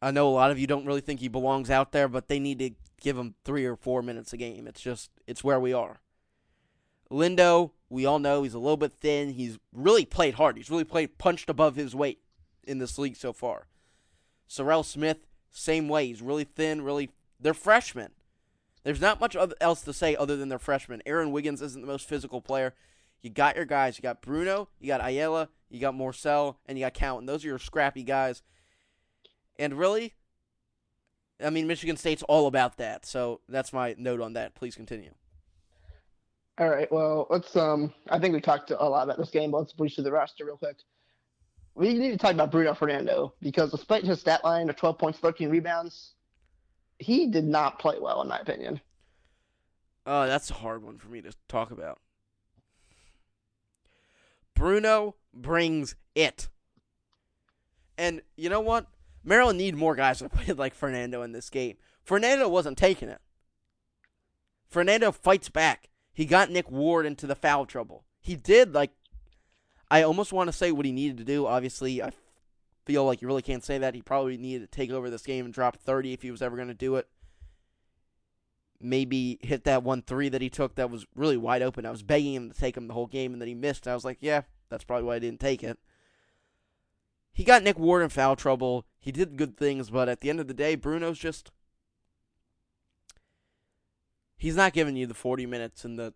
[0.02, 2.40] I know a lot of you don't really think he belongs out there, but they
[2.40, 4.68] need to give him three or four minutes a game.
[4.68, 6.02] It's just, it's where we are.
[7.10, 9.34] Lindo, we all know he's a little bit thin.
[9.34, 10.58] He's really played hard.
[10.58, 12.20] He's really played punched above his weight
[12.67, 13.67] in this league so far.
[14.49, 16.08] Serrel Smith, same way.
[16.08, 17.10] He's really thin, really.
[17.39, 18.12] They're freshmen.
[18.84, 21.01] There's not much else to say other than they're freshmen.
[21.06, 22.73] Aaron Wiggins isn't the most physical player.
[23.21, 23.97] You got your guys.
[23.97, 27.25] You got Bruno, you got Ayala, you got Morsell, and you got Cowan.
[27.25, 28.43] Those are your scrappy guys.
[29.58, 30.13] And really,
[31.43, 33.06] I mean, Michigan State's all about that.
[33.06, 34.54] So that's my note on that.
[34.54, 35.12] Please continue.
[36.58, 36.89] All right.
[36.91, 37.56] Well, let's.
[37.56, 40.12] Um, I think we talked a lot about this game, but let's breeze through the
[40.12, 40.78] roster real quick.
[41.76, 45.20] We need to talk about Bruno Fernando because despite his stat line of 12 points,
[45.20, 46.14] 13 rebounds,
[47.00, 48.80] he did not play well, in my opinion.
[50.06, 52.00] Oh, that's a hard one for me to talk about.
[54.54, 56.48] Bruno brings it.
[57.98, 58.88] And you know what?
[59.24, 61.76] Maryland need more guys to play like Fernando in this game.
[62.04, 63.20] Fernando wasn't taking it.
[64.70, 65.90] Fernando fights back.
[66.14, 68.06] He got Nick Ward into the foul trouble.
[68.22, 68.92] He did like
[69.89, 71.45] I almost want to say what he needed to do.
[71.45, 72.12] Obviously, I
[72.86, 73.95] feel like you really can't say that.
[73.95, 76.56] He probably needed to take over this game and drop 30 if he was ever
[76.56, 77.08] going to do it.
[78.82, 81.86] Maybe hit that one three that he took that was really wide open.
[81.86, 83.88] I was begging him to take him the whole game, and then he missed.
[83.88, 85.80] I was like, yeah, that's probably why I didn't take it.
[87.34, 88.86] He got Nick Ward in foul trouble.
[89.00, 91.52] He did good things, but at the end of the day, Bruno's just.
[94.38, 96.13] He's not giving you the 40 minutes and the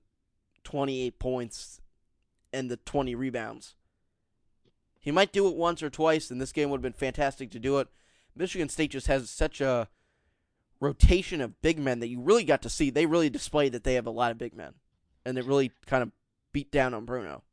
[0.64, 1.82] 28 points
[2.52, 3.76] and the 20 rebounds.
[5.00, 7.60] He might do it once or twice, and this game would have been fantastic to
[7.60, 7.88] do it.
[8.36, 9.88] Michigan State just has such a
[10.80, 12.90] rotation of big men that you really got to see.
[12.90, 14.74] They really displayed that they have a lot of big men,
[15.26, 16.12] and they really kind of
[16.52, 17.44] beat down on Bruno.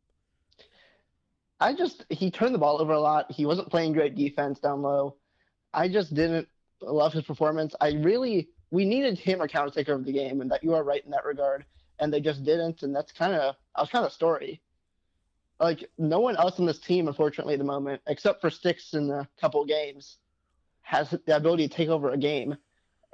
[1.61, 3.30] I just he turned the ball over a lot.
[3.32, 5.16] He wasn't playing great defense down low.
[5.72, 6.48] I just didn't
[6.82, 7.74] love his performance.
[7.80, 11.04] I really we needed him counter take over the game, and that you are right
[11.04, 11.64] in that regard.
[11.98, 14.61] And they just didn't, and that's kind of I was kind of story
[15.59, 19.11] like no one else on this team, unfortunately, at the moment, except for Stix in
[19.11, 20.19] a couple games,
[20.83, 22.57] has the ability to take over a game.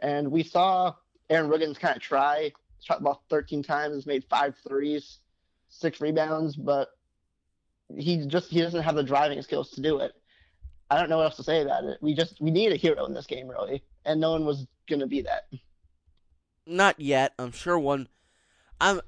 [0.00, 0.94] And we saw
[1.31, 2.52] Aaron Wiggins kind of try,
[2.83, 5.18] shot ball 13 times, made five threes,
[5.68, 6.88] six rebounds, but
[7.96, 10.12] he just he doesn't have the driving skills to do it.
[10.90, 11.98] I don't know what else to say about it.
[12.02, 15.07] We just we need a hero in this game, really, and no one was gonna
[15.07, 15.44] be that.
[16.66, 17.33] Not yet.
[17.38, 18.09] I'm sure one.
[18.81, 19.00] I'm.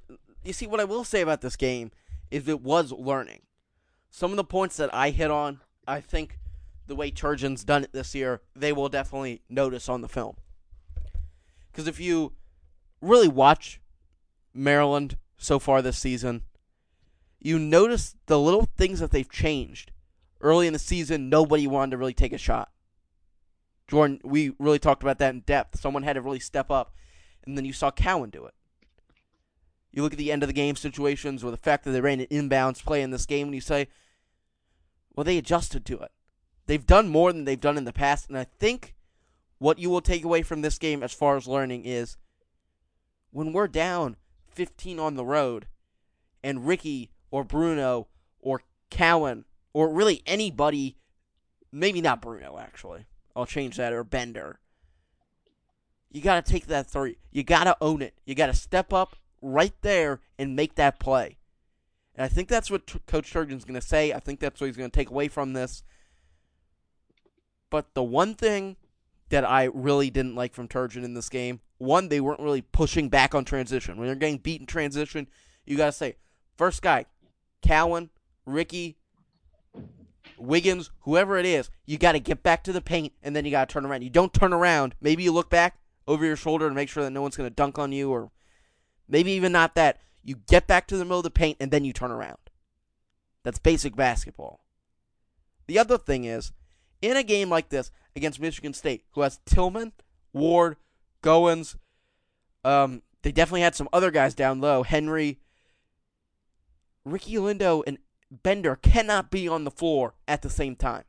[0.45, 1.91] You see, what I will say about this game
[2.31, 3.43] is it was learning.
[4.11, 6.39] Some of the points that I hit on, I think
[6.87, 10.37] the way Turgeon's done it this year, they will definitely notice on the film.
[11.71, 12.33] Because if you
[13.01, 13.81] really watch
[14.53, 16.43] Maryland so far this season,
[17.41, 19.93] you notice the little things that they've changed.
[20.41, 22.71] Early in the season, nobody wanted to really take a shot.
[23.89, 25.81] Jordan, we really talked about that in depth.
[25.81, 26.95] Someone had to really step up,
[27.45, 28.55] and then you saw Cowan do it.
[29.95, 32.19] You look at the end of the game situations or the fact that they ran
[32.19, 33.87] an inbounds play in this game and you say,
[35.15, 36.11] well, they adjusted to it.
[36.67, 38.29] They've done more than they've done in the past.
[38.29, 38.97] And I think
[39.59, 42.17] what you will take away from this game as far as learning is
[43.31, 44.17] when we're down
[44.49, 45.69] 15 on the road
[46.43, 48.09] and Ricky or Bruno
[48.41, 50.97] or Cowan or really anybody,
[51.71, 54.59] maybe not Bruno actually, I'll change that, or Bender.
[56.11, 57.19] You got to take that three.
[57.31, 58.15] You got to own it.
[58.25, 61.37] You got to step up right there and make that play.
[62.15, 64.13] And I think that's what T- Coach Turgeon's going to say.
[64.13, 65.83] I think that's what he's going to take away from this.
[67.71, 68.77] But the one thing
[69.31, 73.09] that I really didn't like from Turgeon in this game, one, they weren't really pushing
[73.09, 73.97] back on transition.
[73.97, 75.27] When you're getting beat in transition,
[75.67, 76.17] you got to say,
[76.57, 77.07] first guy,
[77.63, 78.11] Cowan,
[78.47, 78.97] Ricky,
[80.39, 83.51] Wiggins, whoever it is, you got to get back to the paint and then you
[83.51, 84.03] got to turn around.
[84.03, 84.95] You don't turn around.
[85.01, 87.55] Maybe you look back over your shoulder to make sure that no one's going to
[87.55, 88.31] dunk on you or
[89.09, 90.01] Maybe even not that.
[90.23, 92.39] You get back to the middle of the paint and then you turn around.
[93.43, 94.65] That's basic basketball.
[95.67, 96.53] The other thing is,
[97.03, 99.93] in a game like this against Michigan State, who has Tillman,
[100.33, 100.77] Ward,
[101.23, 101.77] Goins,
[102.65, 104.83] um, they definitely had some other guys down low.
[104.83, 105.39] Henry,
[107.05, 107.99] Ricky Lindo, and
[108.31, 111.05] Bender cannot be on the floor at the same time.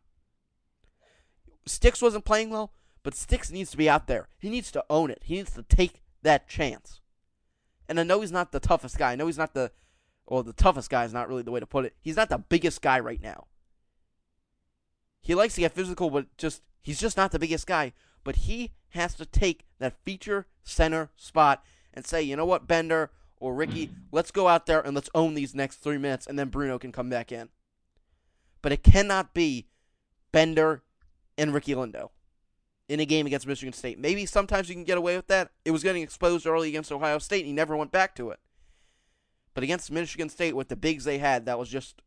[1.68, 2.74] Stix wasn't playing well,
[3.04, 4.28] but Stix needs to be out there.
[4.38, 5.22] He needs to own it.
[5.24, 7.02] He needs to take that chance.
[7.88, 9.12] And I know he's not the toughest guy.
[9.12, 9.72] I know he's not the
[10.28, 11.96] well, the toughest guy is not really the way to put it.
[12.02, 13.46] He's not the biggest guy right now.
[15.22, 17.94] He likes to get physical, but just he's just not the biggest guy.
[18.24, 21.64] But he has to take that feature center spot
[21.94, 25.36] and say, you know what, Bender or Ricky, let's go out there and let's own
[25.36, 27.50] these next three minutes, and then Bruno can come back in.
[28.62, 29.68] But it cannot be
[30.32, 30.82] Bender
[31.38, 32.10] and Ricky Lindo
[32.88, 34.00] in a game against Michigan State.
[34.00, 35.52] Maybe sometimes you can get away with that.
[35.64, 38.40] It was getting exposed early against Ohio State, and he never went back to it.
[39.54, 42.02] But against Michigan State, with the bigs they had, that was just,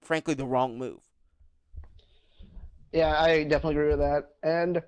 [0.00, 1.00] frankly, the wrong move.
[2.92, 4.30] Yeah, I definitely agree with that.
[4.42, 4.82] And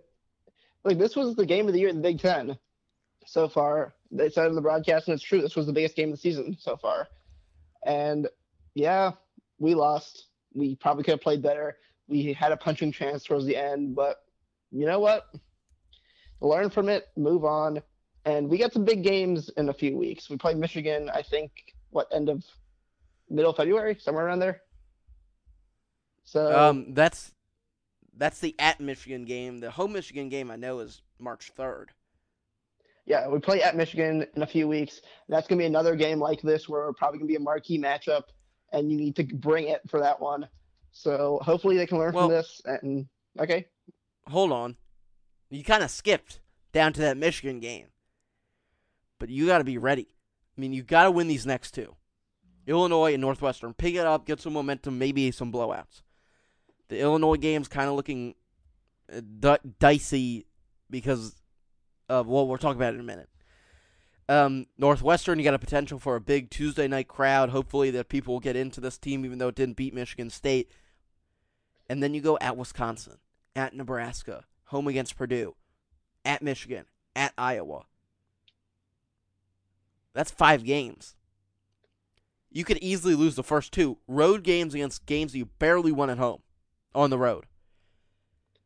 [0.85, 2.57] like this was the game of the year in the Big Ten
[3.27, 3.95] so far.
[4.11, 5.41] They said in the broadcast, and it's true.
[5.43, 7.09] This was the biggest game of the season so far.
[7.85, 8.29] And
[8.75, 9.13] yeah,
[9.59, 10.27] we lost.
[10.55, 11.77] We probably could have played better.
[12.09, 14.25] We had a punching chance towards the end, but
[14.71, 15.27] you know what?
[16.41, 17.83] Learn from it, move on.
[18.25, 20.29] And we got some big games in a few weeks.
[20.29, 21.51] We play Michigan, I think,
[21.91, 22.45] what, end of
[23.29, 24.61] middle February, somewhere around there.
[26.25, 27.33] So Um, that's
[28.17, 29.59] that's the at Michigan game.
[29.59, 31.91] The home Michigan game I know is March third.
[33.07, 35.01] yeah, we play at Michigan in a few weeks.
[35.29, 38.25] That's gonna be another game like this where we're probably gonna be a marquee matchup,
[38.73, 40.47] and you need to bring it for that one.
[40.93, 42.61] So hopefully they can learn Well- from this.
[42.65, 43.09] And
[43.39, 43.67] okay,
[44.29, 44.77] Hold on,
[45.49, 46.41] you kind of skipped
[46.73, 47.87] down to that Michigan game,
[49.19, 50.09] but you got to be ready.
[50.57, 51.97] I mean, you got to win these next two.
[52.67, 53.75] Illinois and Northwestern.
[53.75, 56.03] Pick it up, get some momentum, maybe some blowouts.
[56.89, 58.35] The Illinois game's kind of looking
[59.13, 60.47] uh, di- dicey
[60.89, 61.41] because
[62.09, 63.29] of what we'll talk about in a minute.
[64.29, 67.51] Um, Northwestern, you got a potential for a big Tuesday night crowd.
[67.51, 70.71] Hopefully, that people will get into this team, even though it didn't beat Michigan State.
[71.89, 73.19] And then you go at Wisconsin,
[73.55, 75.55] at Nebraska, home against Purdue,
[76.25, 77.85] at Michigan, at Iowa.
[80.13, 81.17] That's five games.
[82.51, 86.19] You could easily lose the first two road games against games you barely won at
[86.19, 86.43] home
[86.95, 87.47] on the road.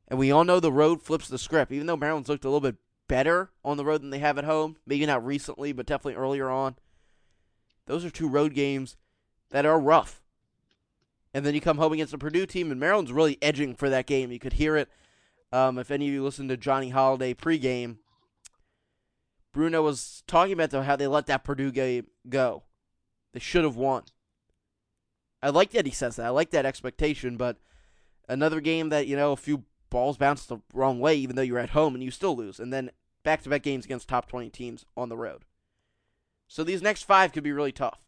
[0.09, 1.73] And we all know the road flips the script.
[1.73, 2.77] Even though Maryland's looked a little bit
[3.09, 6.49] better on the road than they have at home, maybe not recently, but definitely earlier
[6.49, 6.77] on.
[7.87, 8.97] Those are two road games
[9.51, 10.23] that are rough.
[11.35, 14.07] And then you come home against a Purdue team, and Maryland's really edging for that
[14.07, 14.31] game.
[14.31, 14.89] You could hear it
[15.53, 17.97] um, if any of you listened to Johnny Holiday pregame.
[19.53, 22.63] Bruno was talking about how they let that Purdue game go.
[23.33, 24.05] They should have won.
[25.43, 26.27] I like that he says that.
[26.27, 27.59] I like that expectation, but
[28.29, 31.59] another game that, you know, a few balls bounced the wrong way, even though you're
[31.59, 32.59] at home and you still lose.
[32.59, 32.91] And then
[33.23, 35.45] back to back games against top 20 teams on the road.
[36.49, 38.04] So these next five could be really tough.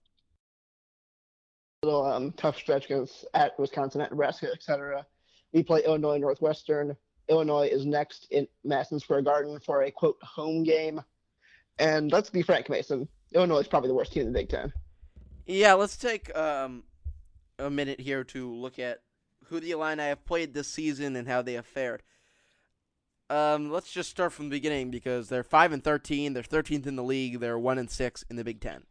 [1.83, 5.07] Little um, tough stretch against at Wisconsin, at Nebraska, etc.
[5.53, 6.97] We play Illinois Northwestern.
[7.29, 11.01] Illinois is next in Madison Square Garden for a quote home game.
[11.79, 13.09] And let's be frank, Mason.
[13.35, 14.72] Illinois is probably the worst team in the Big Ten.
[15.45, 16.85] Yeah, let's take um,
[17.59, 19.01] a minute here to look at
[19.45, 22.03] who the Illini have played this season and how they have fared.
[23.29, 26.33] Um, let's just start from the beginning because they're five and thirteen.
[26.33, 27.41] They're thirteenth in the league.
[27.41, 28.85] They're one and six in the Big Ten.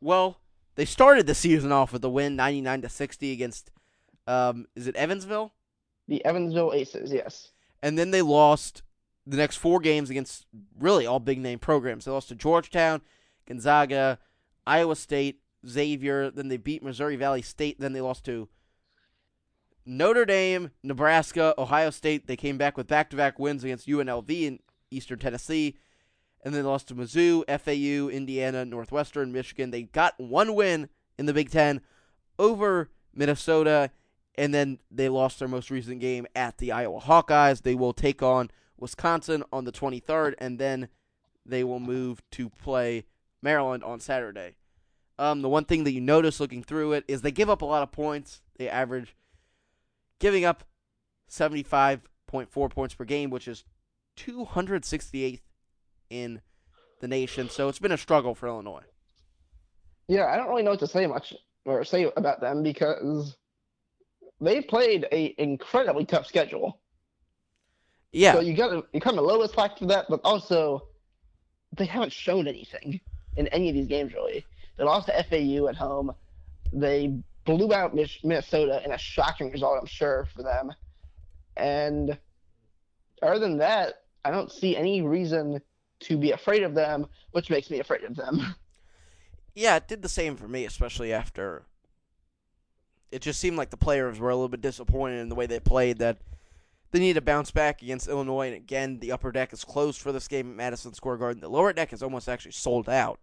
[0.00, 0.38] Well,
[0.74, 3.70] they started the season off with a win, ninety-nine to sixty against.
[4.26, 5.52] Um, is it Evansville?
[6.08, 7.52] The Evansville Aces, yes.
[7.82, 8.82] And then they lost
[9.26, 10.46] the next four games against
[10.78, 12.04] really all big name programs.
[12.04, 13.02] They lost to Georgetown,
[13.46, 14.18] Gonzaga,
[14.66, 16.30] Iowa State, Xavier.
[16.30, 17.80] Then they beat Missouri Valley State.
[17.80, 18.48] Then they lost to
[19.86, 22.26] Notre Dame, Nebraska, Ohio State.
[22.26, 24.58] They came back with back to back wins against UNLV in
[24.90, 25.76] Eastern Tennessee.
[26.44, 29.70] And they lost to Mizzou, FAU, Indiana, Northwestern, Michigan.
[29.70, 31.80] They got one win in the Big Ten
[32.38, 33.90] over Minnesota.
[34.36, 37.62] And then they lost their most recent game at the Iowa Hawkeyes.
[37.62, 40.88] They will take on Wisconsin on the 23rd, and then
[41.46, 43.04] they will move to play
[43.42, 44.56] Maryland on Saturday.
[45.18, 47.66] Um, the one thing that you notice looking through it is they give up a
[47.66, 48.42] lot of points.
[48.56, 49.16] They average
[50.18, 50.64] giving up
[51.30, 53.64] 75.4 points per game, which is
[54.16, 55.40] 268th
[56.22, 56.40] in
[57.00, 57.50] the nation.
[57.50, 58.84] So it's been a struggle for Illinois.
[60.08, 61.34] Yeah, I don't really know what to say much
[61.64, 63.36] or say about them because
[64.40, 66.80] they played a incredibly tough schedule.
[68.12, 70.86] Yeah, So you got to you kind of low slack for that, but also
[71.76, 73.00] they haven't shown anything
[73.36, 74.46] in any of these games really.
[74.76, 76.12] They lost to FAU at home.
[76.72, 80.72] They blew out Minnesota in a shocking result, I'm sure for them.
[81.56, 82.16] And
[83.22, 83.94] other than that,
[84.24, 85.60] I don't see any reason
[86.00, 88.54] to be afraid of them, which makes me afraid of them.
[89.54, 91.64] yeah, it did the same for me, especially after
[93.14, 95.60] it just seemed like the players were a little bit disappointed in the way they
[95.60, 95.98] played.
[95.98, 96.18] That
[96.90, 98.48] they need to bounce back against Illinois.
[98.48, 101.40] And again, the upper deck is closed for this game at Madison Square Garden.
[101.40, 103.20] The lower deck is almost actually sold out.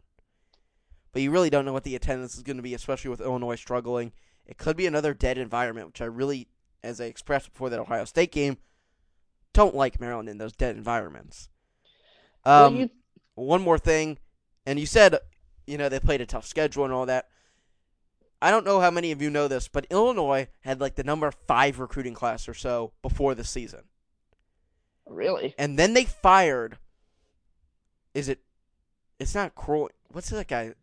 [1.11, 3.55] But you really don't know what the attendance is going to be, especially with Illinois
[3.55, 4.13] struggling.
[4.45, 6.47] It could be another dead environment, which I really,
[6.81, 8.59] as I expressed before that Ohio State game,
[9.51, 11.49] don't like Maryland in those dead environments.
[12.45, 12.89] Well, Um, you-
[13.35, 14.17] one more thing,
[14.65, 15.17] And you said,
[15.65, 17.27] you know, they played a tough schedule and all that.
[18.43, 21.31] I don't know how many of you know this, but Illinois had like the number
[21.31, 23.85] five recruiting class or so before the season.
[25.07, 25.55] Really?
[25.57, 26.77] And then they fired.
[28.13, 28.39] Is it?
[29.19, 29.87] It's not Croy.
[30.11, 30.73] What's that guy?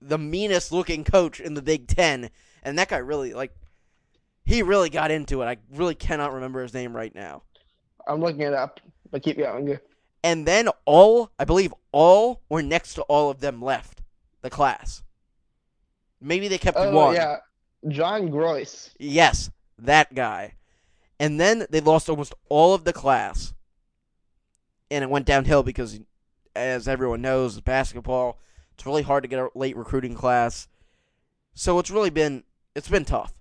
[0.00, 2.30] The meanest looking coach in the Big Ten,
[2.62, 3.54] and that guy really like.
[4.44, 5.46] He really got into it.
[5.46, 7.42] I really cannot remember his name right now.
[8.06, 8.80] I'm looking it up,
[9.10, 9.78] but keep going.
[10.24, 14.00] And then all, I believe, all or next to all of them left
[14.40, 15.02] the class.
[16.20, 17.14] Maybe they kept Oh one.
[17.14, 17.36] yeah,
[17.88, 18.90] John Groce.
[18.98, 20.54] Yes, that guy.
[21.20, 23.52] And then they lost almost all of the class.
[24.90, 26.00] And it went downhill because,
[26.56, 28.38] as everyone knows, basketball,
[28.72, 30.68] it's really hard to get a late recruiting class.
[31.52, 32.44] So it's really been
[32.74, 33.34] it's been tough.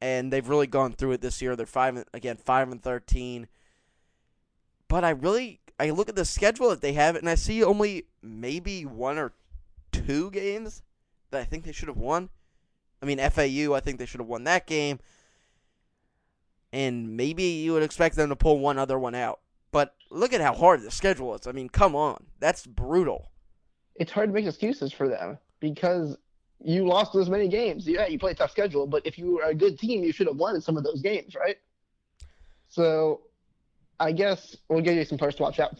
[0.00, 1.56] And they've really gone through it this year.
[1.56, 3.48] They're five and- again, five and thirteen.
[4.88, 8.04] But I really I look at the schedule that they have and I see only
[8.22, 9.32] maybe one or
[9.92, 10.82] two games
[11.30, 12.28] that I think they should have won.
[13.02, 14.98] I mean, FAU, I think they should have won that game.
[16.70, 19.40] And maybe you would expect them to pull one other one out.
[19.72, 21.46] But look at how hard the schedule is.
[21.46, 22.26] I mean, come on.
[22.40, 23.30] That's brutal.
[23.94, 26.18] It's hard to make excuses for them because
[26.62, 27.88] you lost those many games.
[27.88, 30.26] Yeah, you play a tough schedule, but if you were a good team, you should
[30.26, 31.56] have won some of those games, right?
[32.68, 33.22] So,
[34.00, 35.68] I guess we'll give you some players to watch out